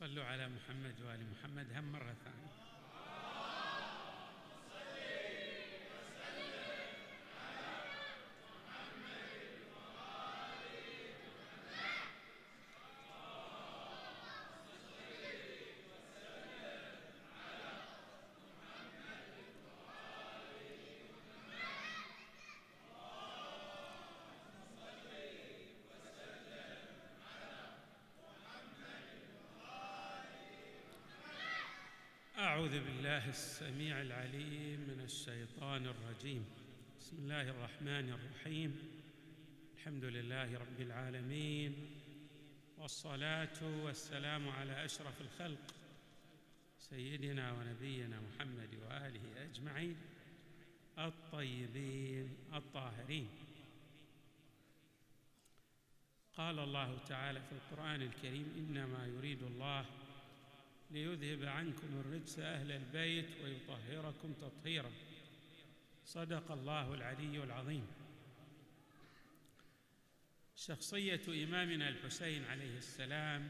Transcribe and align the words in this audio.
صلوا 0.00 0.24
على 0.24 0.48
محمد 0.48 1.00
وآل 1.00 1.20
محمد 1.30 1.66
هم 1.76 1.92
مرة 1.92 2.14
ثانية. 2.24 2.77
بالله 32.78 33.28
السميع 33.28 34.00
العليم 34.00 34.80
من 34.80 35.00
الشيطان 35.04 35.86
الرجيم. 35.86 36.44
بسم 37.00 37.16
الله 37.16 37.50
الرحمن 37.50 38.08
الرحيم. 38.08 38.78
الحمد 39.76 40.04
لله 40.04 40.58
رب 40.58 40.80
العالمين 40.80 41.90
والصلاة 42.78 43.84
والسلام 43.84 44.48
على 44.48 44.84
أشرف 44.84 45.20
الخلق 45.20 45.74
سيدنا 46.78 47.52
ونبينا 47.52 48.20
محمد 48.20 48.74
وآله 48.74 49.50
أجمعين 49.50 49.96
الطيبين 50.98 52.36
الطاهرين. 52.54 53.28
قال 56.36 56.58
الله 56.58 56.98
تعالى 57.08 57.40
في 57.40 57.52
القرآن 57.52 58.02
الكريم 58.02 58.54
إنما 58.58 59.06
يريد 59.06 59.42
الله 59.42 59.84
ليذهب 60.90 61.48
عنكم 61.48 62.00
الرجس 62.00 62.38
أهل 62.38 62.72
البيت 62.72 63.28
ويطهركم 63.44 64.32
تطهيرا. 64.32 64.90
صدق 66.04 66.52
الله 66.52 66.94
العلي 66.94 67.44
العظيم. 67.44 67.86
شخصية 70.56 71.44
إمامنا 71.44 71.88
الحسين 71.88 72.44
عليه 72.44 72.76
السلام 72.76 73.48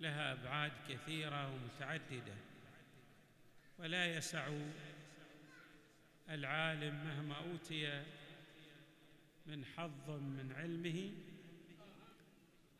لها 0.00 0.32
أبعاد 0.32 0.72
كثيرة 0.88 1.54
ومتعددة 1.54 2.34
ولا 3.78 4.16
يسع 4.16 4.48
العالم 6.30 6.94
مهما 7.04 7.34
أوتي 7.34 8.04
من 9.46 9.64
حظ 9.64 10.10
من 10.10 10.52
علمه 10.52 11.12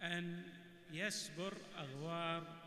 أن 0.02 0.42
يسبر 0.90 1.56
أغوار 1.76 2.63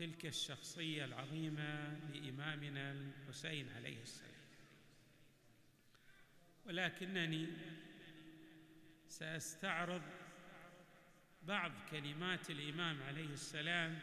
تلك 0.00 0.26
الشخصية 0.26 1.04
العظيمة 1.04 1.98
لإمامنا 2.12 2.92
الحسين 2.92 3.68
عليه 3.76 4.02
السلام. 4.02 4.30
ولكنني 6.66 7.46
سأستعرض 9.08 10.02
بعض 11.42 11.72
كلمات 11.90 12.50
الإمام 12.50 13.02
عليه 13.02 13.32
السلام 13.32 13.98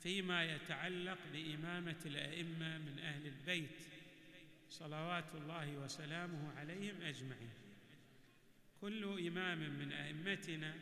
فيما 0.00 0.44
يتعلق 0.44 1.18
بإمامة 1.32 2.00
الأئمة 2.06 2.78
من 2.78 2.98
أهل 2.98 3.26
البيت 3.26 3.80
صلوات 4.68 5.34
الله 5.34 5.76
وسلامه 5.76 6.58
عليهم 6.58 7.02
أجمعين. 7.02 7.54
كل 8.80 9.26
إمام 9.26 9.58
من 9.58 9.92
أئمتنا 9.92 10.74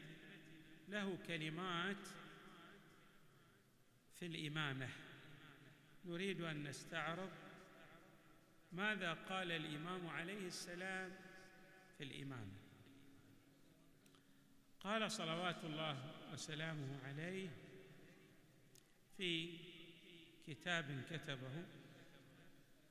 له 0.89 1.19
كلمات 1.27 2.09
في 4.23 4.29
الإمامة. 4.29 4.89
نريد 6.05 6.41
أن 6.41 6.65
نستعرض 6.65 7.31
ماذا 8.73 9.13
قال 9.13 9.53
الإمام 9.53 10.07
عليه 10.07 10.47
السلام 10.47 11.11
في 11.99 12.05
الإمامة. 12.05 12.53
قال 14.81 15.13
صلوات 15.13 15.65
الله 15.65 16.15
وسلامه 16.33 16.99
عليه 17.05 17.49
في 19.17 19.59
كتاب 20.47 21.03
كتبه. 21.11 21.65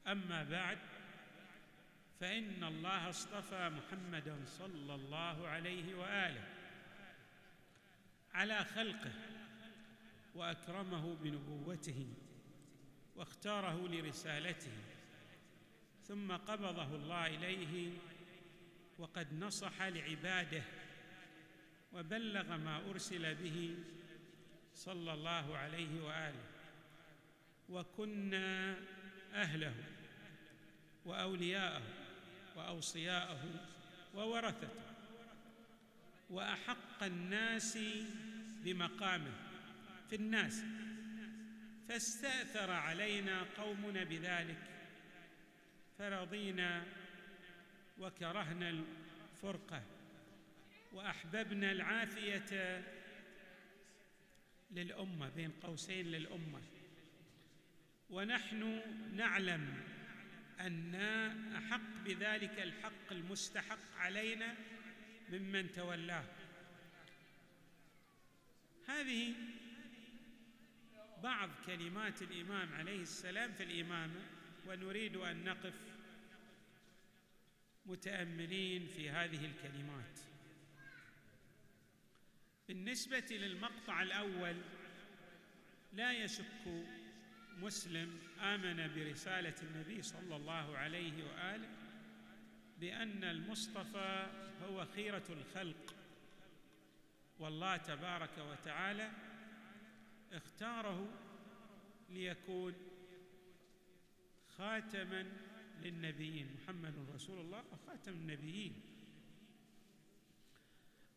أما 0.07 0.43
بعد 0.43 0.79
فإن 2.19 2.63
الله 2.63 3.09
اصطفى 3.09 3.69
محمدا 3.69 4.45
صلى 4.45 4.95
الله 4.95 5.47
عليه 5.47 5.95
وآله 5.95 6.47
على 8.33 8.65
خلقه. 8.65 9.30
وأكرمه 10.35 11.15
بنبوته 11.15 12.07
واختاره 13.15 13.87
لرسالته 13.87 14.77
ثم 16.07 16.31
قبضه 16.31 16.95
الله 16.95 17.27
إليه 17.27 17.91
وقد 18.99 19.33
نصح 19.33 19.81
لعباده 19.81 20.63
وبلغ 21.93 22.57
ما 22.57 22.89
أرسل 22.89 23.35
به 23.35 23.75
صلى 24.75 25.13
الله 25.13 25.57
عليه 25.57 26.03
وآله. 26.03 26.43
وكنا 27.69 28.77
أهله 29.33 29.73
وأولياءه 31.05 31.81
وأوصياءه 32.55 33.43
وورثته 34.15 34.69
وأحق 36.29 37.03
الناس 37.03 37.77
بمقامه. 38.63 39.50
في 40.11 40.17
الناس 40.17 40.63
فاستاثر 41.89 42.71
علينا 42.71 43.43
قومنا 43.57 44.03
بذلك 44.03 44.57
فرضينا 45.97 46.85
وكرهنا 47.99 48.69
الفرقة 48.69 49.83
وأحببنا 50.93 51.71
العافية 51.71 52.83
للأمة 54.71 55.29
بين 55.29 55.51
قوسين 55.63 56.05
للأمة 56.05 56.61
ونحن 58.09 58.81
نعلم 59.15 59.83
أن 60.59 60.95
أحق 61.55 62.03
بذلك 62.05 62.59
الحق 62.59 63.11
المستحق 63.11 63.95
علينا 63.97 64.55
ممن 65.29 65.71
تولاه. 65.71 66.25
هذه 68.87 69.33
بعض 71.23 71.49
كلمات 71.65 72.21
الإمام 72.21 72.73
عليه 72.73 73.01
السلام 73.01 73.51
في 73.51 73.63
الإمامة 73.63 74.21
ونريد 74.67 75.15
أن 75.15 75.43
نقف 75.43 75.73
متأملين 77.85 78.87
في 78.87 79.09
هذه 79.09 79.45
الكلمات. 79.45 80.19
بالنسبة 82.67 83.25
للمقطع 83.31 84.01
الأول 84.01 84.55
لا 85.93 86.11
يشك 86.11 86.85
مسلم 87.57 88.19
آمن 88.39 88.93
برسالة 88.95 89.55
النبي 89.61 90.01
صلى 90.01 90.35
الله 90.35 90.77
عليه 90.77 91.23
وآله 91.23 91.69
بأن 92.79 93.23
المصطفى 93.23 94.27
هو 94.63 94.85
خيرة 94.85 95.23
الخلق 95.29 95.95
والله 97.39 97.77
تبارك 97.77 98.37
وتعالى 98.37 99.11
اختاره 100.31 101.13
ليكون 102.09 102.73
خاتما 104.57 105.31
للنبيين 105.81 106.55
محمد 106.55 107.09
رسول 107.13 107.39
الله 107.39 107.63
وخاتم 107.71 108.11
النبيين. 108.11 108.81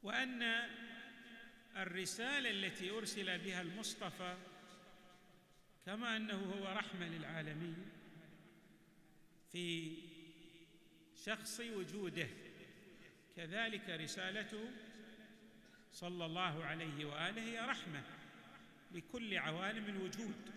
وأن 0.02 0.42
الرسالة 1.76 2.50
التي 2.50 2.90
أرسل 2.90 3.38
بها 3.38 3.60
المصطفى 3.60 4.36
كما 5.86 6.16
أنه 6.16 6.38
هو 6.38 6.72
رحمة 6.72 7.08
للعالمين 7.08 7.76
في 9.52 9.96
شخص 11.24 11.60
وجوده 11.60 12.28
كذلك 13.36 13.90
رسالته 13.90 14.70
صلى 15.92 16.26
الله 16.26 16.64
عليه 16.64 17.04
وآله 17.04 17.42
هي 17.42 17.60
رحمة. 17.60 18.02
لكل 18.94 19.38
عوالم 19.38 19.84
الوجود. 19.84 20.50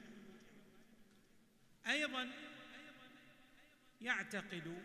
أيضا 1.87 2.29
يعتقد 4.01 4.83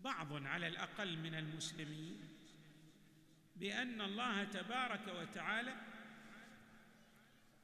بعض 0.00 0.46
على 0.46 0.66
الأقل 0.66 1.18
من 1.18 1.34
المسلمين 1.34 2.28
بأن 3.56 4.00
الله 4.00 4.44
تبارك 4.44 5.08
وتعالى 5.08 5.74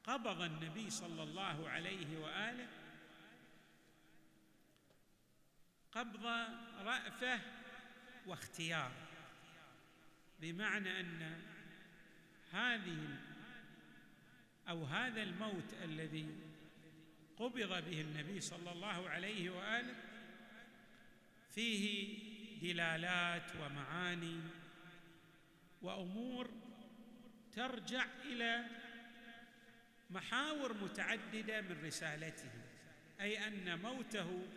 قبض 0.03 0.41
النبي 0.41 0.89
صلى 0.89 1.23
الله 1.23 1.69
عليه 1.69 2.17
وآله 2.17 2.67
قبض 5.91 6.25
رأفة 6.79 7.39
واختيار 8.25 8.91
بمعنى 10.39 10.99
أن 10.99 11.41
هذه 12.51 13.17
أو 14.69 14.83
هذا 14.83 15.23
الموت 15.23 15.73
الذي 15.83 16.27
قبض 17.37 17.85
به 17.85 18.01
النبي 18.01 18.41
صلى 18.41 18.71
الله 18.71 19.09
عليه 19.09 19.49
وآله 19.49 19.95
فيه 21.55 22.17
دلالات 22.61 23.51
ومعاني 23.55 24.39
وأمور 25.81 26.49
ترجع 27.53 28.05
إلى 28.25 28.65
محاور 30.09 30.73
متعددة 30.73 31.61
من 31.61 31.85
رسالته 31.85 32.51
أي 33.21 33.47
أن 33.47 33.79
موته 33.79 34.47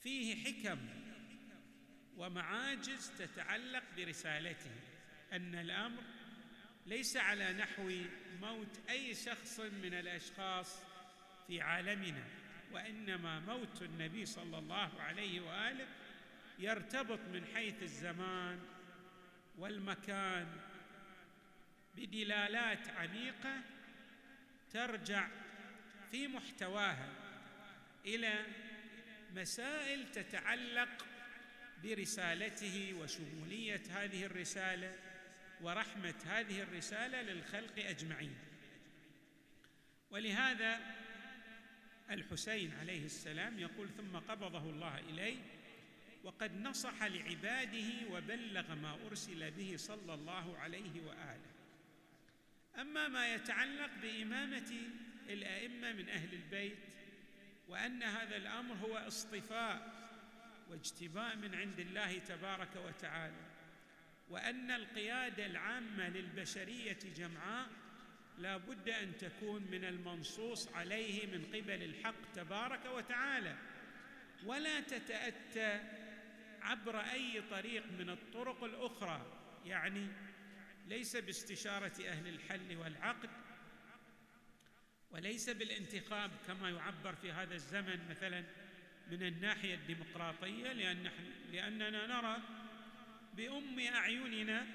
فيه 0.00 0.44
حكم 0.44 0.78
ومعاجز 2.16 3.10
تتعلق 3.18 3.82
برسالته 3.96 4.70
أن 5.32 5.54
الأمر 5.54 6.02
ليس 6.88 7.16
على 7.16 7.52
نحو 7.52 7.92
موت 8.40 8.80
أي 8.90 9.14
شخص 9.14 9.60
من 9.60 9.94
الأشخاص 9.94 10.76
في 11.46 11.60
عالمنا 11.60 12.24
وإنما 12.72 13.40
موت 13.40 13.82
النبي 13.82 14.26
صلى 14.26 14.58
الله 14.58 15.00
عليه 15.00 15.40
وآله 15.40 15.86
يرتبط 16.58 17.20
من 17.32 17.44
حيث 17.54 17.82
الزمان 17.82 18.60
والمكان. 19.58 20.46
بدلالات 21.96 22.88
عميقة 22.88 23.60
ترجع 24.72 25.28
في 26.10 26.28
محتواها 26.28 27.12
إلى 28.06 28.46
مسائل 29.34 30.12
تتعلق 30.12 31.06
برسالته 31.84 32.94
وشمولية 33.00 33.82
هذه 33.90 34.24
الرسالة. 34.24 35.07
ورحمة 35.62 36.14
هذه 36.26 36.62
الرسالة 36.62 37.22
للخلق 37.22 37.78
أجمعين. 37.78 38.34
ولهذا 40.10 40.80
الحسين 42.10 42.72
عليه 42.80 43.04
السلام 43.04 43.58
يقول 43.58 43.88
ثم 43.88 44.16
قبضه 44.16 44.70
الله 44.70 44.98
إليه 44.98 45.36
وقد 46.24 46.60
نصح 46.60 47.02
لعباده 47.02 48.10
وبلغ 48.10 48.74
ما 48.74 48.98
أرسل 49.06 49.50
به 49.50 49.74
صلى 49.76 50.14
الله 50.14 50.58
عليه 50.58 51.00
وآله. 51.06 51.50
أما 52.80 53.08
ما 53.08 53.34
يتعلق 53.34 53.90
بإمامة 54.02 54.72
الأئمة 55.28 55.92
من 55.92 56.08
أهل 56.08 56.34
البيت 56.34 56.78
وأن 57.68 58.02
هذا 58.02 58.36
الأمر 58.36 58.74
هو 58.74 58.96
اصطفاء 58.96 59.98
واجتباء 60.68 61.36
من 61.36 61.54
عند 61.54 61.80
الله 61.80 62.18
تبارك 62.18 62.76
وتعالى 62.76 63.47
وأن 64.30 64.70
القيادة 64.70 65.46
العامة 65.46 66.08
للبشرية 66.08 66.98
جمعاء 67.16 67.68
لا 68.38 68.56
بد 68.56 68.88
أن 68.88 69.16
تكون 69.16 69.62
من 69.70 69.84
المنصوص 69.84 70.68
عليه 70.72 71.26
من 71.26 71.44
قبل 71.44 71.82
الحق 71.82 72.32
تبارك 72.34 72.86
وتعالى 72.86 73.56
ولا 74.44 74.80
تتأتى 74.80 75.80
عبر 76.62 77.00
أي 77.00 77.42
طريق 77.50 77.84
من 77.98 78.10
الطرق 78.10 78.64
الأخرى. 78.64 79.26
يعني 79.66 80.08
ليس 80.86 81.16
باستشارة 81.16 82.08
أهل 82.08 82.28
الحل 82.28 82.76
والعقد 82.76 83.30
وليس 85.10 85.50
بالانتخاب 85.50 86.30
كما 86.46 86.70
يعبر 86.70 87.14
في 87.14 87.32
هذا 87.32 87.54
الزمن 87.54 88.08
مثلا 88.10 88.44
من 89.10 89.22
الناحية 89.22 89.74
الديمقراطية 89.74 90.72
لأن 90.72 91.10
لأننا 91.52 92.06
نرى 92.06 92.42
بأم 93.38 93.80
أعيننا 93.80 94.66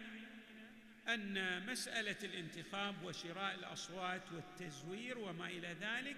أن 1.07 1.65
مسألة 1.65 2.15
الانتخاب 2.23 3.03
وشراء 3.03 3.55
الأصوات 3.55 4.21
والتزوير 4.31 5.17
وما 5.17 5.47
إلى 5.47 5.75
ذلك 5.81 6.17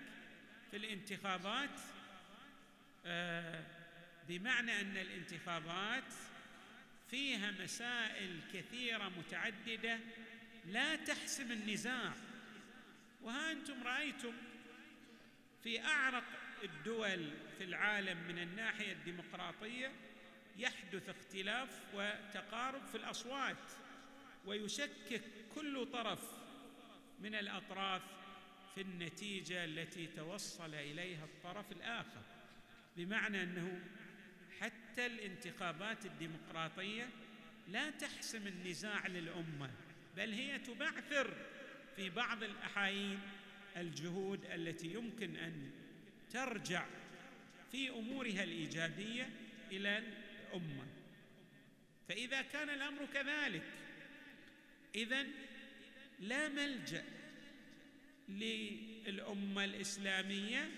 في 0.72 0.78
الانتخابات 0.78 1.80
آه، 3.06 3.64
بمعنى 4.28 4.82
أن 4.82 4.98
الانتخابات 4.98 6.14
فيها 7.10 7.52
مسائل 7.52 8.40
كثيرة 8.54 9.10
متعددة 9.10 10.00
لا 10.66 10.96
تحسم 10.96 11.52
النزاع. 11.52 12.14
وها 13.22 13.52
أنتم 13.52 13.84
رأيتم 13.84 14.34
في 15.64 15.82
أعرق 15.86 16.24
الدول 16.64 17.30
في 17.58 17.64
العالم 17.64 18.18
من 18.28 18.40
الناحية 18.40 18.92
الديمقراطية 18.92 19.92
يحدث 20.58 21.10
اختلاف 21.10 21.82
وتقارب 21.94 22.86
في 22.86 22.96
الأصوات 22.96 23.72
ويشكك 24.46 25.22
كل 25.56 25.86
طرف 25.94 26.32
من 27.20 27.36
الأطراف 27.36 28.02
في 28.76 28.82
النتيجة 28.82 29.66
التي 29.66 30.08
توصل 30.08 30.74
إليها 30.74 31.26
الطرف 31.26 31.72
الآخر 31.72 32.22
بمعنى 32.98 33.44
أنه 33.44 33.82
حتى 34.60 35.06
الانتخابات 35.06 36.06
الديمقراطية 36.06 37.10
لا 37.68 37.90
تحسم 37.90 38.48
النزاع 38.48 39.08
للأمة 39.08 39.72
بل 40.18 40.34
هي 40.34 40.60
تبعثر 40.60 41.34
في 41.96 42.10
بعض 42.10 42.44
الأحايين 42.44 43.20
الجهود 43.78 44.46
التي 44.46 44.88
يمكن 44.94 45.36
أن 45.36 45.72
ترجع 46.32 46.86
في 47.72 47.90
أمورها 47.90 48.44
الإيجابية 48.44 49.30
إلى 49.72 50.04
الامه 50.56 50.88
فإذا 52.10 52.42
كان 52.42 52.70
الأمر 52.70 53.06
كذلك 53.14 53.64
اذا 54.96 55.26
لا 56.20 56.48
ملجأ 56.48 57.04
للأمة 58.30 59.64
الإسلامية 59.64 60.70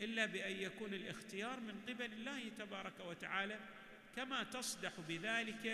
إلا 0.00 0.26
بأن 0.26 0.56
يكون 0.56 0.94
الاختيار 0.94 1.60
من 1.60 1.80
قبل 1.88 2.12
الله 2.12 2.48
تبارك 2.58 3.00
وتعالى 3.00 3.60
كما 4.16 4.42
تصدح 4.42 4.92
بذلك 5.08 5.66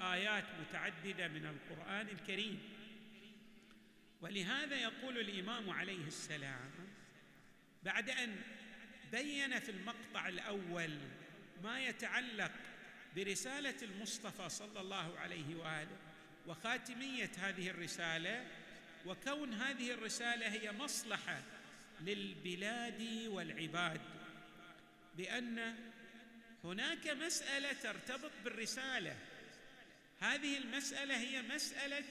آيات 0.00 0.44
متعددة 0.60 1.28
من 1.28 1.46
القرآن 1.46 2.08
الكريم. 2.08 2.60
ولهذا 4.20 4.76
يقول 4.76 5.18
الإمام 5.18 5.70
عليه 5.70 6.06
السلام 6.06 6.70
بعد 7.82 8.10
أن 8.10 8.36
بين 9.12 9.58
في 9.58 9.70
المقطع 9.70 10.28
الأول 10.28 10.98
ما 11.62 11.80
يتعلق 11.80 12.52
برسالة 13.16 13.74
المصطفى 13.82 14.48
صلى 14.48 14.80
الله 14.80 15.18
عليه 15.18 15.54
وآله 15.54 15.96
وخاتمية 16.46 17.30
هذه 17.38 17.70
الرسالة 17.70 18.46
وكون 19.06 19.54
هذه 19.54 19.90
الرسالة 19.90 20.48
هي 20.48 20.72
مصلحة 20.72 21.42
للبلاد 22.00 23.26
والعباد. 23.26 24.00
بأن 25.16 25.76
هناك 26.64 27.08
مسألة 27.08 27.72
ترتبط 27.72 28.30
بالرسالة. 28.44 29.16
هذه 30.20 30.58
المسألة 30.58 31.16
هي 31.16 31.42
مسألة 31.42 32.04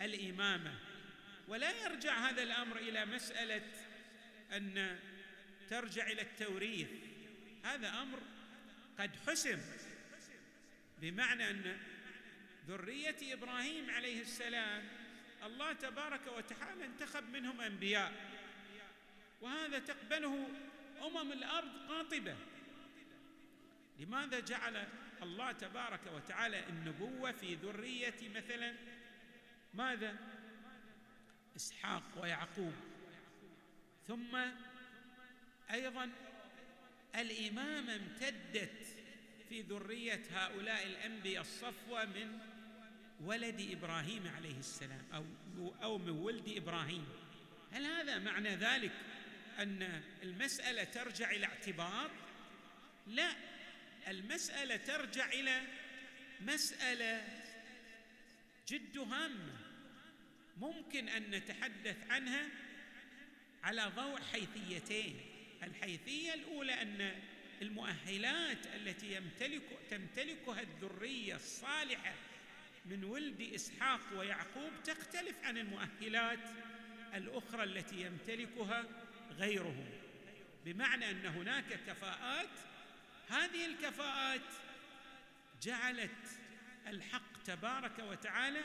الإمامة. 0.00 0.74
ولا 1.48 1.70
يرجع 1.70 2.30
هذا 2.30 2.42
الأمر 2.42 2.76
إلى 2.76 3.06
مسألة 3.06 3.62
أن 4.52 4.98
ترجع 5.70 6.06
إلى 6.06 6.22
التوريث. 6.22 6.88
هذا 7.64 7.88
أمر 7.88 8.20
قد 8.98 9.10
حسم. 9.26 9.60
بمعنى 11.00 11.50
أن 11.50 11.78
ذرية 12.68 13.34
إبراهيم 13.34 13.90
عليه 13.90 14.20
السلام 14.20 14.88
الله 15.42 15.72
تبارك 15.72 16.26
وتعالى 16.36 16.84
انتخب 16.84 17.30
منهم 17.30 17.60
أنبياء. 17.60 18.12
وهذا 19.40 19.78
تقبله 19.78 20.48
أمم 21.02 21.32
الأرض 21.32 21.70
قاطبة. 21.88 22.36
لماذا 23.98 24.40
جعل 24.40 24.86
الله 25.22 25.52
تبارك 25.52 26.00
وتعالى 26.14 26.68
النبوة 26.68 27.32
في 27.32 27.54
ذرية 27.54 28.28
مثلا؟ 28.34 28.74
ماذا؟ 29.74 30.16
إسحاق 31.56 32.02
ويعقوب. 32.16 32.74
ثم 34.08 34.36
أيضا 35.70 36.10
الإمامة 37.14 37.96
امتدت 37.96 38.87
في 39.48 39.62
ذرية 39.62 40.22
هؤلاء 40.30 40.86
الأنبياء 40.86 41.42
الصفوة 41.42 42.04
من 42.04 42.38
ولد 43.20 43.68
إبراهيم 43.70 44.28
عليه 44.36 44.58
السلام 44.58 45.04
أو 45.14 45.24
أو 45.82 45.98
من 45.98 46.10
ولد 46.10 46.48
إبراهيم. 46.56 47.06
هل 47.72 47.84
هذا 47.84 48.18
معنى 48.18 48.56
ذلك 48.56 48.92
أن 49.58 50.02
المسألة 50.22 50.84
ترجع 50.84 51.30
إلى 51.30 51.46
اعتبار؟ 51.46 52.10
لا 53.06 53.36
المسألة 54.08 54.76
ترجع 54.76 55.28
إلى 55.32 55.62
مسألة 56.40 57.24
جد 58.68 58.98
هامة. 58.98 59.56
ممكن 60.56 61.08
أن 61.08 61.30
نتحدث 61.30 62.10
عنها 62.10 62.48
على 63.62 63.92
ضوء 63.96 64.20
حيثيتين. 64.20 65.20
الحيثية 65.62 66.34
الأولى 66.34 66.82
أن 66.82 67.22
المؤهلات 67.62 68.66
التي 68.66 69.16
يمتلك 69.16 69.62
تمتلكها 69.90 70.60
الذرية 70.60 71.36
الصالحة 71.36 72.14
من 72.86 73.04
ولد 73.04 73.40
إسحاق 73.54 74.00
ويعقوب 74.16 74.72
تختلف 74.84 75.44
عن 75.44 75.58
المؤهلات 75.58 76.38
الأخرى 77.14 77.64
التي 77.64 78.02
يمتلكها 78.02 78.84
غيره 79.38 79.86
بمعنى 80.64 81.10
أن 81.10 81.26
هناك 81.26 81.80
كفاءات 81.86 82.50
هذه 83.28 83.66
الكفاءات 83.66 84.40
جعلت 85.62 86.38
الحق 86.86 87.42
تبارك 87.44 87.98
وتعالى 87.98 88.64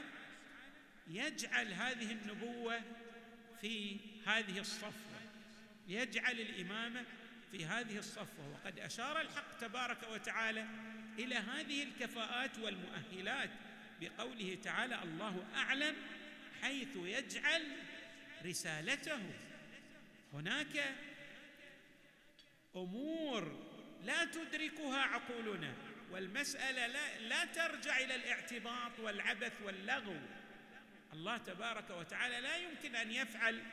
يجعل 1.08 1.74
هذه 1.74 2.12
النبوة 2.12 2.82
في 3.62 3.98
هذه 4.26 4.60
الصفوة 4.60 5.22
يجعل 5.88 6.40
الإمامة 6.40 7.06
في 7.54 7.66
هذه 7.66 7.98
الصفوة 7.98 8.54
وقد 8.54 8.80
أشار 8.80 9.22
الحق 9.22 9.58
تبارك 9.58 9.98
وتعالى 10.12 10.66
إلى 11.20 11.36
هذه 11.36 11.84
الكفاءات 11.84 12.60
والمؤهلات 12.60 13.50
بقوله 14.02 14.58
تعالى 14.64 15.04
الله 15.04 15.46
أعلم 15.56 15.96
حيث 16.62 16.96
يجعل 16.96 17.64
رسالته. 18.46 19.20
هناك 20.34 20.96
أمور 22.76 23.66
لا 24.04 24.26
تدركها 24.26 25.02
عقولنا 25.02 25.74
والمسألة 26.12 26.88
لا, 26.88 27.20
لا 27.20 27.46
ترجع 27.46 27.98
إلى 27.98 28.16
الاعتباط 28.16 29.00
والعبث 29.00 29.62
واللغو. 29.64 30.18
الله 31.14 31.38
تبارك 31.38 31.90
وتعالى 31.90 32.40
لا 32.40 32.58
يمكن 32.58 32.96
أن 32.96 33.12
يفعل 33.12 33.64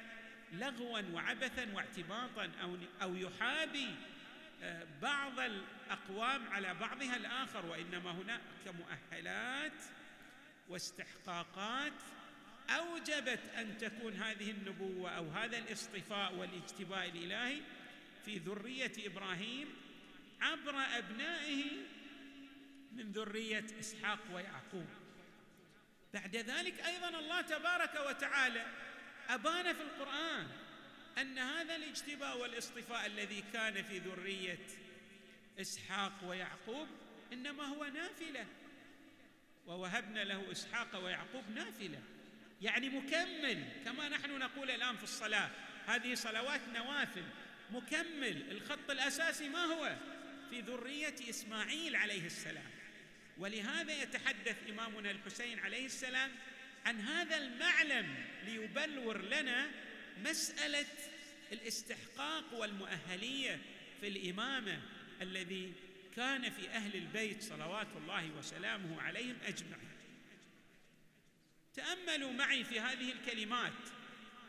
لغوا 0.52 1.00
وعبثا 1.12 1.68
واعتباطا 1.74 2.50
أو 2.62 2.76
أو 3.02 3.14
يحابي 3.14 3.94
آه، 4.62 4.86
بعض 5.02 5.40
الأقوام 5.40 6.48
على 6.48 6.74
بعضها 6.74 7.16
الآخر 7.16 7.66
وإنما 7.66 8.10
هناك 8.10 8.40
مؤهلات 8.66 9.82
واستحقاقات 10.68 11.92
أوجبت 12.70 13.40
أن 13.56 13.78
تكون 13.78 14.12
هذه 14.12 14.50
النبوة 14.50 15.10
أو 15.10 15.28
هذا 15.28 15.58
الاصطفاء 15.58 16.34
والاجتباء 16.34 17.08
الإلهي 17.08 17.60
في 18.24 18.38
ذرية 18.38 18.92
إبراهيم 18.98 19.68
عبر 20.40 20.76
أبنائه 20.98 21.64
من 22.92 23.12
ذرية 23.12 23.66
إسحاق 23.80 24.18
ويعقوب. 24.32 24.86
بعد 26.14 26.36
ذلك 26.36 26.80
أيضا 26.80 27.18
الله 27.18 27.40
تبارك 27.40 28.06
وتعالى 28.08 28.66
ابان 29.34 29.72
في 29.72 29.82
القرآن 29.82 30.46
أن 31.18 31.38
هذا 31.38 31.76
الاجتباء 31.76 32.38
والاصطفاء 32.38 33.06
الذي 33.06 33.44
كان 33.52 33.82
في 33.82 33.98
ذرية 33.98 34.66
إسحاق 35.60 36.12
ويعقوب 36.24 36.88
إنما 37.32 37.64
هو 37.64 37.84
نافلة. 37.84 38.46
ووهبنا 39.66 40.24
له 40.24 40.52
إسحاق 40.52 41.04
ويعقوب 41.04 41.50
نافلة. 41.54 42.02
يعني 42.62 42.88
مكمل 42.88 43.64
كما 43.84 44.08
نحن 44.08 44.38
نقول 44.38 44.70
الآن 44.70 44.96
في 44.96 45.04
الصلاة 45.04 45.50
هذه 45.86 46.14
صلوات 46.14 46.60
نوافل. 46.74 47.24
مكمل 47.70 48.50
الخط 48.50 48.90
الأساسي 48.90 49.48
ما 49.48 49.64
هو؟ 49.64 49.96
في 50.50 50.60
ذرية 50.60 51.14
إسماعيل 51.30 51.96
عليه 51.96 52.26
السلام. 52.26 52.70
ولهذا 53.38 54.02
يتحدث 54.02 54.56
إمامنا 54.70 55.10
الحسين 55.10 55.58
عليه 55.58 55.86
السلام 55.86 56.30
عن 56.86 57.00
هذا 57.00 57.38
المعلم 57.38 58.14
ليبلور 58.44 59.22
لنا 59.22 59.70
مسألة 60.24 60.86
الاستحقاق 61.52 62.54
والمؤهلية 62.54 63.60
في 64.00 64.08
الإمامة 64.08 64.82
الذي 65.22 65.72
كان 66.16 66.50
في 66.50 66.68
أهل 66.68 66.96
البيت 66.96 67.42
صلوات 67.42 67.86
الله 67.96 68.30
وسلامه 68.30 69.02
عليهم 69.02 69.36
أجمعين. 69.44 69.90
تأملوا 71.74 72.32
معي 72.32 72.64
في 72.64 72.80
هذه 72.80 73.12
الكلمات. 73.12 73.72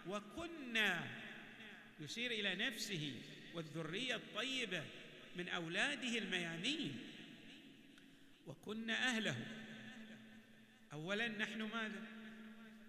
وكنا 0.08 1.08
يشير 2.00 2.32
إلى 2.32 2.56
نفسه 2.56 3.22
والذرية 3.54 4.16
الطيبة 4.16 4.84
من 5.36 5.50
أولاده 5.50 6.18
الميامين. 6.18 7.00
وكنا 8.48 9.08
أهله. 9.08 9.36
اولا 10.94 11.28
نحن 11.28 11.62
ماذا؟ 11.62 12.11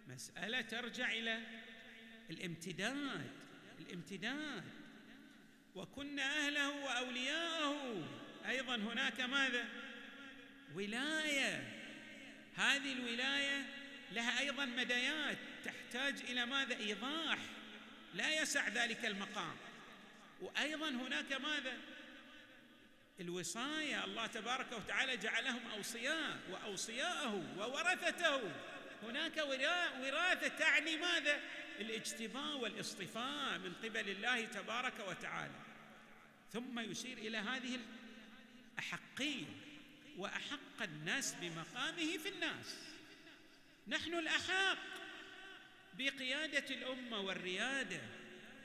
مسألة 0.09 0.61
ترجع 0.61 1.12
إلى 1.12 1.40
الامتداد 2.30 3.30
الامتداد. 3.80 4.64
وكنا 5.75 6.23
أهله 6.23 6.85
وأولياءه. 6.85 8.09
أيضا 8.49 8.76
هناك 8.76 9.21
ماذا؟ 9.21 9.64
ولاية. 10.75 11.78
هذه 12.56 12.92
الولاية 12.92 13.66
لها 14.12 14.40
أيضا 14.40 14.64
مديات 14.64 15.38
تحتاج 15.64 16.14
إلى 16.28 16.47
ماذا؟ 16.47 16.76
إيضاح. 16.76 17.38
لا 18.14 18.42
يسع 18.42 18.68
ذلك 18.68 19.04
المقام. 19.04 19.56
وأيضا 20.40 20.88
هناك 20.88 21.32
ماذا؟ 21.32 21.76
الوصايه 23.21 24.04
الله 24.04 24.26
تبارك 24.26 24.73
وتعالى 24.73 25.16
جعلهم 25.16 25.61
أوصياء 25.76 26.38
وأوصياءه 26.50 27.59
وورثته. 27.59 28.52
هناك 29.02 29.37
وراثة 30.00 30.49
تعني 30.49 30.97
ماذا؟ 30.97 31.40
الاجتباء 31.80 32.56
والاصطفاء 32.56 33.59
من 33.59 33.73
قبل 33.85 34.09
الله 34.09 34.44
تبارك 34.44 35.09
وتعالى. 35.09 35.61
ثم 36.52 36.78
يشير 36.78 37.18
إلى 37.18 37.38
هذه 37.38 37.78
الاحقيه 38.78 39.44
وأحق 40.16 40.82
الناس 40.82 41.35
بمقامه 41.35 42.18
في 42.18 42.28
الناس. 42.28 42.78
نحن 43.88 44.14
الأحق 44.14 44.78
بقيادة 45.99 46.75
الأمة 46.75 47.21
والريادة. 47.21 48.00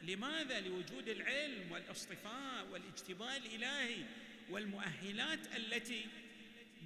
لماذا؟ 0.03 0.59
لوجود 0.59 1.09
العلم 1.09 1.71
والاصطفاء 1.71 2.65
والاجتباء 2.71 3.37
الإلهي 3.37 4.03
والمؤهلات 4.49 5.55
التي 5.55 6.07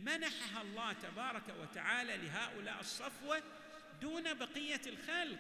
منحها 0.01 0.61
الله 0.61 0.93
تبارك 0.93 1.43
وتعالى 1.61 2.17
لهؤلاء 2.17 2.79
الصفوة 2.79 3.43
دون 4.01 4.33
بقية 4.33 4.81
الخلق. 4.87 5.39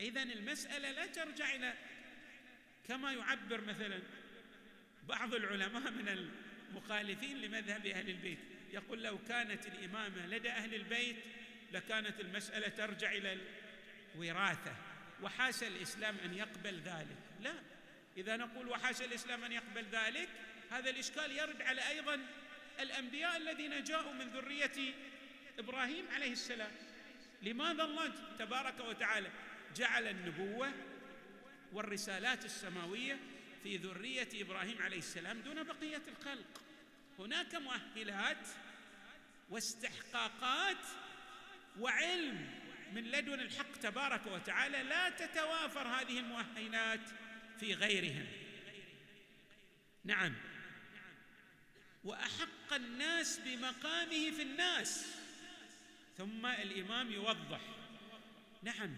اذا 0.00 0.22
المسألة 0.22 0.90
لا 0.90 1.06
ترجع 1.06 1.54
إلى 1.54 1.74
كما 2.88 3.12
يعبر 3.12 3.60
مثلا 3.60 4.02
بعض 5.08 5.34
العلماء 5.34 5.90
من 5.90 6.08
المخالفين 6.70 7.40
لمذهب 7.40 7.86
أهل 7.86 8.10
البيت. 8.10 8.38
يقول 8.72 9.02
لو 9.02 9.18
كانت 9.28 9.66
الإمامة 9.66 10.26
لدى 10.26 10.50
أهل 10.50 10.74
البيت 10.74 11.16
لكانت 11.72 12.20
المسألة 12.20 12.68
ترجع 12.68 13.12
إلى 13.12 13.38
الوراثة. 14.14 14.76
وحاشا 15.22 15.66
الإسلام 15.66 16.16
أن 16.24 16.34
يقبل 16.34 16.80
ذلك. 16.80 17.18
لا. 17.40 17.54
إذا 18.16 18.36
نقول 18.36 18.68
وحاشا 18.68 19.04
الإسلام 19.04 19.44
أن 19.44 19.52
يقبل 19.52 19.84
ذلك 19.92 20.28
هذا 20.70 20.90
الإشكال 20.90 21.32
يرد 21.32 21.62
على 21.62 21.88
أيضا 21.88 22.20
الأنبياء 22.80 23.36
الذين 23.36 23.84
جاءوا 23.84 24.12
من 24.12 24.28
ذرية 24.28 24.94
إبراهيم 25.58 26.04
عليه 26.10 26.32
السلام. 26.32 26.70
لماذا 27.42 27.84
الله 27.84 28.12
تبارك 28.38 28.80
وتعالى 28.80 29.30
جعل 29.76 30.08
النبوة 30.08 30.72
والرسالات 31.72 32.44
السماوية 32.44 33.18
في 33.62 33.76
ذرية 33.76 34.28
إبراهيم 34.34 34.82
عليه 34.82 34.98
السلام 34.98 35.40
دون 35.40 35.62
بقية 35.62 36.02
الخلق؟ 36.08 36.62
هناك 37.18 37.54
مؤهلات 37.54 38.48
واستحقاقات 39.50 40.86
وعلم 41.80 42.50
من 42.92 43.04
لدن 43.04 43.40
الحق 43.40 43.72
تبارك 43.72 44.26
وتعالى 44.26 44.82
لا 44.82 45.10
تتوافر 45.10 45.88
هذه 45.88 46.18
المؤهلات 46.18 47.00
في 47.60 47.74
غيرهم. 47.74 48.26
نعم. 50.04 50.34
وأحق 52.04 52.48
الناس 52.76 53.40
بمقامه 53.44 54.30
في 54.30 54.42
الناس. 54.42 55.06
ثم 56.18 56.46
الإمام 56.46 57.12
يوضح. 57.12 57.60
نعم 58.62 58.96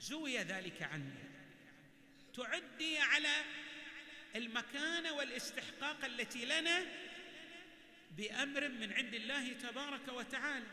زوي 0.00 0.38
ذلك 0.38 0.82
عنه. 0.82 1.14
تعدي 2.34 2.98
على 2.98 3.44
المكانه 4.36 5.12
والاستحقاق 5.12 6.04
التي 6.04 6.44
لنا 6.44 6.86
بأمر 8.16 8.68
من 8.68 8.92
عند 8.92 9.14
الله 9.14 9.52
تبارك 9.52 10.08
وتعالى. 10.08 10.66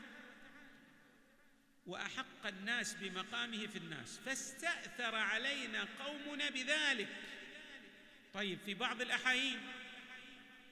وأحق 1.88 2.46
الناس 2.46 2.94
بمقامه 2.94 3.68
في 3.68 3.78
الناس. 3.78 4.20
فاستأثر 4.26 5.16
علينا 5.16 5.88
قومنا 6.00 6.50
بذلك. 6.50 7.08
طيب 8.34 8.60
في 8.66 8.74
بعض 8.74 9.02
الأحايين 9.02 9.62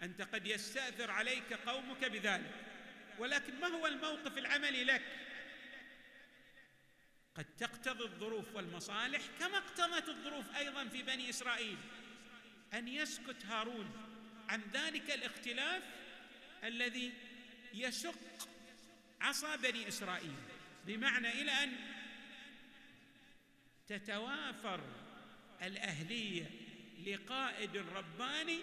أنت 0.03 0.21
قد 0.21 0.47
يستأثر 0.47 1.11
عليك 1.11 1.53
قومك 1.53 2.05
بذلك. 2.05 2.55
ولكن 3.19 3.59
ما 3.59 3.67
هو 3.67 3.87
الموقف 3.87 4.37
العملي 4.37 4.83
لك؟ 4.83 5.01
قد 7.35 7.45
تقتضي 7.57 8.03
الظروف 8.03 8.55
والمصالح 8.55 9.21
كما 9.39 9.57
اقتضت 9.57 10.09
الظروف 10.09 10.55
أيضا 10.55 10.87
في 10.87 11.03
بني 11.03 11.29
إسرائيل. 11.29 11.77
أن 12.73 12.87
يسكت 12.87 13.45
هارون 13.45 13.91
عن 14.49 14.61
ذلك 14.73 15.11
الاختلاف 15.11 15.83
الذي 16.63 17.13
يشق 17.73 18.49
عصا 19.21 19.55
بني 19.55 19.87
إسرائيل. 19.87 20.35
بمعنى 20.85 21.41
إلى 21.41 21.51
أن 21.51 21.75
تتوافر 23.87 24.81
الأهلية 25.61 26.49
لقائد 27.05 27.77
رباني 27.77 28.59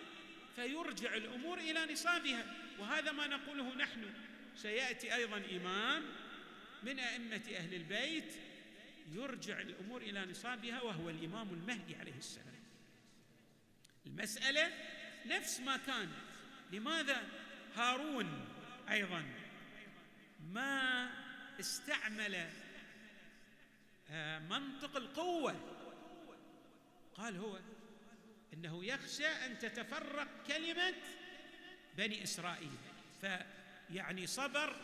فيرجع 0.57 1.15
الأمور 1.15 1.59
إلى 1.59 1.93
نصابها. 1.93 2.45
وهذا 2.79 3.13
ما 3.13 3.27
نقوله 3.27 3.75
نحن. 3.75 4.15
سيأتي 4.57 5.15
أيضا 5.15 5.37
إمام 5.37 6.03
من 6.83 6.99
أئمة 6.99 7.43
أهل 7.57 7.75
البيت 7.75 8.35
يرجع 9.13 9.61
الأمور 9.61 10.03
إلى 10.03 10.27
نصابها 10.27 10.83
وهو 10.83 11.11
الإمام 11.11 11.51
المهدي 11.51 11.97
عليه 11.97 12.19
السلام. 12.19 12.61
المسألة 14.07 14.73
نفس 15.27 15.61
ما 15.61 15.77
كان. 15.77 16.09
لماذا؟ 16.73 17.29
هارون 17.77 18.49
أيضا 18.91 19.25
ما 20.53 21.11
استعمل 21.61 22.51
آه، 24.11 24.39
منطق 24.39 24.97
القوة. 24.97 25.57
قال 27.15 27.37
هو 27.37 27.59
إنه 28.55 28.85
يخشى 28.85 29.27
أن 29.27 29.59
تتفرق 29.59 30.29
كلمة 30.47 30.95
بني 31.97 32.23
إسرائيل. 32.23 32.79
فيعني 33.21 34.27
صبر 34.27 34.77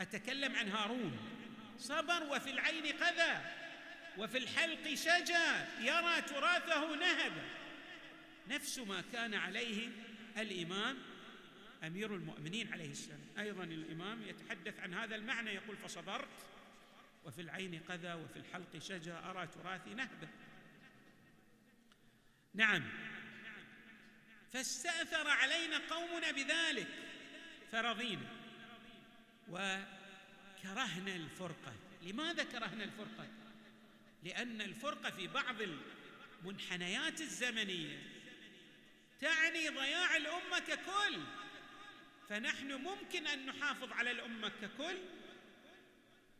أتكلم 0.00 0.56
عن 0.56 0.68
هارون. 0.68 1.18
صبر 1.78 2.22
وفي 2.22 2.50
العين 2.50 2.86
قذى 2.86 3.40
وفي 4.18 4.38
الحلق 4.38 4.94
شجا 4.94 5.68
يرى 5.80 6.22
تراثه 6.22 6.94
نهبا 6.94 7.42
نفس 8.48 8.78
ما 8.78 9.02
كان 9.12 9.34
عليه 9.34 9.88
الإمام 10.38 10.98
أمير 11.84 12.14
المؤمنين 12.14 12.72
عليه 12.72 12.90
السلام. 12.90 13.20
أيضا 13.38 13.64
الإمام 13.64 14.22
يتحدث 14.22 14.80
عن 14.80 14.94
هذا 14.94 15.16
المعنى 15.16 15.50
يقول 15.50 15.76
فصبرت 15.76 16.28
وفي 17.24 17.40
العين 17.40 17.80
قذى 17.88 18.14
وفي 18.14 18.36
الحلق 18.36 18.78
شجا 18.78 19.18
أرى 19.30 19.46
تراثي 19.46 19.94
نهبا. 19.94 20.28
نعم. 22.54 22.82
فاستأثر 24.52 25.28
علينا 25.28 25.80
قومنا 25.90 26.30
بذلك. 26.30 26.88
فرضينا. 27.72 28.28
وكرهنا 29.48 31.16
الفرقة. 31.16 31.74
لماذا 32.02 32.44
كرهنا 32.44 32.84
الفرقة؟ 32.84 33.28
لأن 34.22 34.60
الفرقة 34.60 35.10
في 35.10 35.26
بعض 35.26 35.56
المنحنيات 36.42 37.20
الزمنية 37.20 38.02
تعني 39.20 39.68
ضياع 39.68 40.16
الأمة 40.16 40.58
ككل. 40.58 41.20
فنحن 42.28 42.72
ممكن 42.72 43.26
أن 43.26 43.46
نحافظ 43.46 43.92
على 43.92 44.10
الأمة 44.10 44.52
ككل 44.62 44.96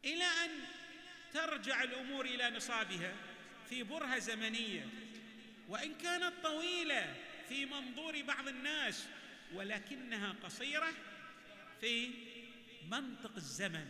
إلى 0.05 0.25
أن 0.25 0.51
ترجع 1.33 1.83
الأمور 1.83 2.25
إلى 2.25 2.51
نصابها 2.51 3.17
في 3.69 3.83
برهة 3.83 4.19
زمنية. 4.19 5.04
وإن 5.69 5.95
كانت 5.95 6.33
طويلة 6.43 7.15
في 7.49 7.67
منظور 7.67 8.23
بعض 8.23 8.49
الناس 8.49 9.09
ولكنها 9.55 10.35
قصيرة 10.43 10.93
في 11.81 12.11
منطق 12.91 13.37
الزمن. 13.37 13.87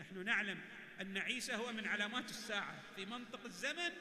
نحن 0.00 0.24
نعلم 0.24 0.60
أن 1.00 1.18
عيسى 1.18 1.54
هو 1.54 1.72
من 1.72 1.86
علامات 1.86 2.30
الساعة. 2.30 2.82
في 2.96 3.04
منطق 3.04 3.44
الزمن 3.44 3.92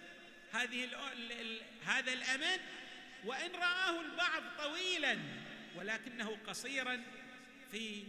هذه 0.51 0.83
ال 0.83 0.95
ال 1.31 1.61
هذا 1.85 2.13
الأمد 2.13 2.61
وإن 3.25 3.51
رآه 3.51 4.01
البعض 4.01 4.43
طويلا 4.57 5.17
ولكنه 5.75 6.37
قصيرا 6.47 7.03
في 7.71 8.03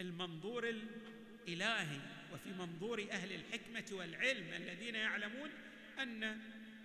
المنظور 0.00 0.68
الإلهي 0.68 2.00
وفي 2.32 2.52
منظور 2.58 3.06
أهل 3.10 3.32
الحكمة 3.32 3.84
والعلم 3.92 4.52
الذين 4.52 4.94
يعلمون 4.94 5.50
أن 5.98 6.40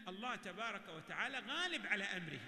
الله 0.10 0.36
تبارك 0.36 0.90
وتعالى 0.90 1.40
غالب 1.40 1.88
على 1.88 2.04
أمره. 2.04 2.40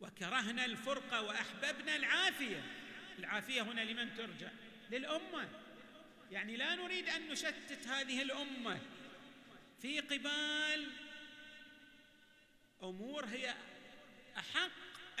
وكرهنا 0.00 0.64
الفرقة 0.64 1.22
وأحببنا 1.22 1.96
العافية. 1.96 2.62
العافية 3.18 3.62
هنا 3.62 3.80
لمن 3.80 4.14
ترجع 4.14 4.50
للأمة. 4.90 5.48
يعني 6.30 6.56
لا 6.56 6.74
نريد 6.74 7.08
أن 7.08 7.28
نشتت 7.28 7.86
هذه 7.86 8.22
الأمة. 8.22 8.80
في 9.82 10.00
قبال 10.00 10.90
أمور 12.82 13.26
هي 13.26 13.54
أحق 14.38 14.70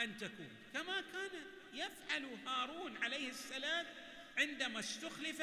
أن 0.00 0.18
تكون. 0.18 0.50
كما 0.72 1.00
كان 1.00 1.30
يفعل 1.74 2.24
هارون 2.46 2.96
عليه 2.96 3.28
السلام 3.28 3.86
عندما 4.38 4.80
استخلف 4.80 5.42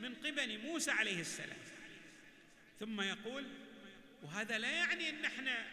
من 0.00 0.14
قبل 0.14 0.58
موسى 0.58 0.90
عليه 0.90 1.20
السلام. 1.20 1.58
ثم 2.80 3.00
يقول 3.00 3.46
وهذا 4.22 4.58
لا 4.58 4.70
يعني 4.70 5.10
أن 5.10 5.24
إحنا 5.24 5.66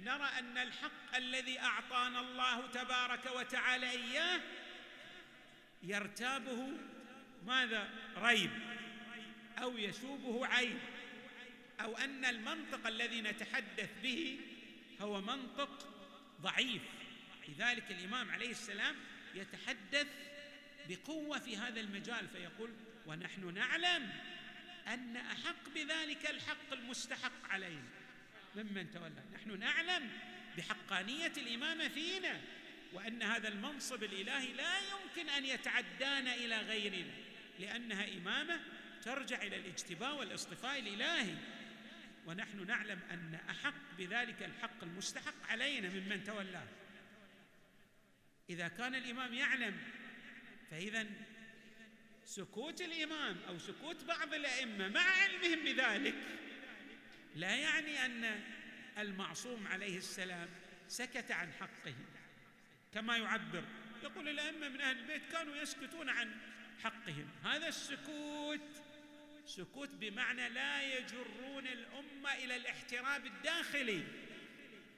نرى 0.00 0.28
أن 0.38 0.58
الحق 0.58 1.16
الذي 1.16 1.60
أعطانا 1.60 2.20
الله 2.20 2.66
تبارك 2.66 3.26
وتعالى 3.36 3.90
إياه 3.90 4.40
يرتابه 5.82 6.68
ماذا؟ 7.46 7.90
ريب 8.16 8.50
أو 9.58 9.78
يشوبه 9.78 10.46
عيب 10.46 10.78
أو 11.80 11.96
أن 11.96 12.24
المنطق 12.24 12.86
الذي 12.86 13.20
نتحدث 13.20 13.90
به 14.02 14.40
هو 15.00 15.20
منطق 15.20 15.88
ضعيف. 16.40 16.82
لذلك 17.48 17.90
الإمام 17.90 18.30
عليه 18.30 18.50
السلام 18.50 18.96
يتحدث 19.34 20.06
بقوة 20.88 21.38
في 21.38 21.56
هذا 21.56 21.80
المجال 21.80 22.28
فيقول 22.28 22.70
ونحن 23.06 23.54
نعلم 23.54 24.12
أن 24.88 25.16
أحق 25.16 25.68
بذلك 25.74 26.30
الحق 26.30 26.72
المستحق 26.72 27.44
علينا. 27.50 27.88
ممن 28.56 28.90
تولى. 28.90 29.22
نحن 29.34 29.58
نعلم 29.58 30.10
بحقانية 30.56 31.32
الامامه 31.36 31.88
فينا 31.88 32.40
وأن 32.92 33.22
هذا 33.22 33.48
المنصب 33.48 34.02
الإلهي 34.02 34.52
لا 34.52 34.78
يمكن 34.78 35.28
أن 35.28 35.44
يتعدانا 35.44 36.34
إلى 36.34 36.60
غيرنا 36.60 37.12
لأنها 37.58 38.08
إمامة 38.08 38.60
ترجع 39.02 39.42
إلى 39.42 39.56
الاجتباء 39.56 40.14
والاصطفاء 40.14 40.78
الإلهي. 40.78 41.34
ونحن 42.26 42.66
نعلم 42.66 43.00
أن 43.10 43.38
أحق 43.50 43.96
بذلك 43.98 44.42
الحق 44.42 44.82
المستحق 44.82 45.46
علينا 45.48 45.88
ممن 45.88 46.24
تولاه 46.24 46.66
إذا 48.50 48.68
كان 48.68 48.94
الإمام 48.94 49.34
يعلم 49.34 49.76
فاذا 50.70 51.06
سكوت 52.32 52.80
الإمام 52.80 53.36
أو 53.48 53.58
سكوت 53.58 54.04
بعض 54.04 54.34
الأئمة 54.34 54.88
مع 54.88 55.00
علمهم 55.00 55.64
بذلك. 55.64 56.14
لا 57.36 57.56
يعني 57.56 58.06
أن 58.06 58.40
المعصوم 58.98 59.66
عليه 59.66 59.96
السلام 59.96 60.48
سكت 60.88 61.30
عن 61.30 61.52
حقه 61.52 61.94
كما 62.94 63.16
يعبر. 63.16 63.64
يقول 64.02 64.28
الأئمة 64.28 64.68
من 64.68 64.80
أهل 64.80 64.98
البيت 64.98 65.22
كانوا 65.32 65.56
يسكتون 65.56 66.08
عن 66.08 66.36
حقهم. 66.82 67.28
هذا 67.44 67.68
السكوت 67.68 68.82
سكوت 69.46 69.90
بمعنى 69.90 70.48
لا 70.48 70.98
يجرون 70.98 71.66
الأمة 71.66 72.34
إلى 72.34 72.56
الاحتراب 72.56 73.26
الداخلي 73.26 74.02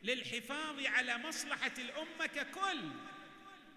للحفاظ 0.05 0.87
على 0.87 1.19
مصلحة 1.19 1.75
الأمة 1.79 2.27
ككل. 2.27 2.81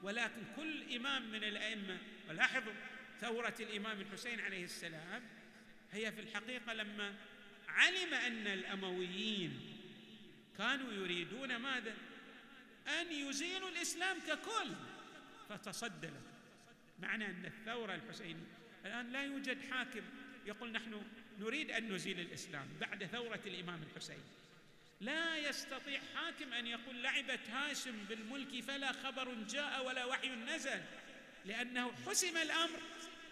ولكن 0.03 0.43
كل 0.55 0.95
إمام 0.95 1.31
من 1.31 1.43
الأئمة 1.43 1.97
ولاحظوا 2.29 2.73
ثورة 3.21 3.55
الإمام 3.59 4.01
الحسين 4.01 4.39
عليه 4.39 4.63
السلام 4.63 5.23
هي 5.91 6.11
في 6.11 6.21
الحقيقة 6.21 6.73
لما 6.73 7.15
علم 7.67 8.13
أن 8.13 8.47
الأمويين 8.47 9.77
كانوا 10.57 10.93
يريدون 10.93 11.55
ماذا؟ 11.55 11.93
أن 12.87 13.11
يزيلوا 13.11 13.69
الإسلام 13.69 14.17
ككل. 14.19 14.71
فتصدى 15.49 16.07
له 16.07 16.21
معنى 16.99 17.25
أن 17.25 17.45
الثورة 17.45 17.95
الحسينية 17.95 18.57
الآن 18.85 19.11
لا 19.11 19.23
يوجد 19.23 19.57
حاكم 19.71 20.01
يقول 20.45 20.71
نحن 20.71 21.01
نريد 21.39 21.71
أن 21.71 21.93
نزيل 21.93 22.19
الإسلام 22.19 22.67
بعد 22.81 23.05
ثورة 23.05 23.39
الإمام 23.45 23.83
الحسين. 23.83 24.23
لا 25.01 25.37
يستطيع 25.37 25.99
حاكم 26.15 26.53
أن 26.53 26.67
يقول 26.67 27.03
لعبت 27.03 27.49
هاشم 27.49 28.05
بالملك 28.09 28.63
فلا 28.63 28.91
خبر 28.91 29.33
جاء 29.33 29.85
ولا 29.85 30.05
وحي 30.05 30.29
نزل. 30.29 30.81
لأنه 31.47 31.91
حسم 32.05 32.37
الأمر 32.37 32.79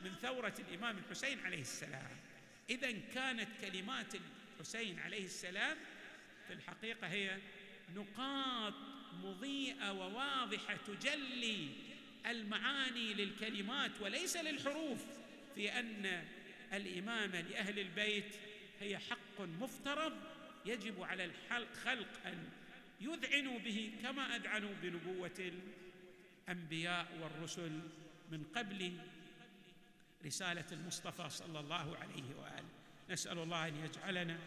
من 0.02 0.16
ثورة 0.22 0.54
الإمام 0.60 0.98
الحسين 0.98 1.40
عليه 1.40 1.62
السلام. 1.62 2.18
إذا 2.70 2.92
كانت 3.14 3.48
كلمات 3.62 4.14
الحسين 4.60 5.00
عليه 5.00 5.26
السلام 5.26 5.78
في 6.48 6.54
الحقيقة 6.54 7.08
هي 7.08 7.38
نقاط 7.96 8.74
مضيئة 9.24 9.92
وواضحة 9.92 10.78
تجلي 10.88 11.70
المعاني 12.26 13.14
للكلمات 13.14 13.92
وليس 14.02 14.38
للحروف 14.38 15.06
في 15.56 15.80
أن 15.80 16.26
الامامه 16.74 17.42
لأهل 17.42 17.80
البيت 17.80 18.36
هي 18.80 18.98
حق 18.98 19.42
مفترض 19.42 20.14
يجب 20.66 21.04
على 21.04 21.32
الخلق 21.52 22.08
أن 22.26 22.50
يذعنوا 23.02 23.60
به 23.60 23.92
كما 24.04 24.36
أذعنوا 24.36 24.74
بنبوة 24.82 25.52
الأنبياء 26.48 27.08
والرسل. 27.22 27.80
من 28.32 28.44
قبل 28.56 28.98
رسالة 30.26 30.66
المصطفى 30.72 31.30
صلى 31.30 31.60
الله 31.60 31.98
عليه 31.98 32.36
وآله. 32.36 32.70
نسأل 33.10 33.38
الله 33.40 33.68
أن 33.68 33.76
يجعلنا 33.76 34.40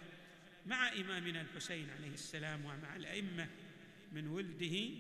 مع 0.67 0.93
إمامنا 0.93 1.41
الحسين 1.41 1.91
عليه 1.91 2.11
السلام 2.11 2.65
ومع 2.65 2.97
الأئمة 2.97 3.49
من 4.13 4.27
ولده 4.29 4.91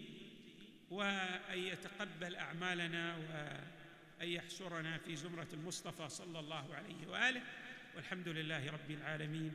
وأن 0.91 1.59
يتقبل 1.59 2.37
أعمالنا 2.37 3.17
وأن 3.17 4.29
يحشرنا 4.29 4.99
في 4.99 5.17
زمرة 5.17 5.49
المصطفى 5.53 6.09
صلى 6.09 6.39
الله 6.39 6.75
عليه 6.75 7.07
وآله. 7.07 7.43
والحمد 7.97 8.29
لله 8.29 8.71
رب 8.71 8.91
العالمين 8.91 9.53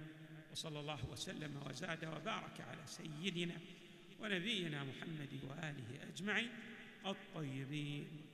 وصلى 0.51 0.79
الله 0.79 1.05
وسلم 1.05 1.63
وزاد 1.65 2.05
وبارك 2.05 2.61
على 2.61 2.81
سيدنا 2.85 3.57
ونبينا 4.19 4.83
محمد 4.83 5.39
وآله 5.43 6.07
أجمعين 6.13 6.49
الطيبين. 7.05 8.32